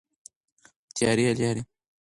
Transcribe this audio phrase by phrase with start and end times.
[0.85, 1.61] د تیارې لارې.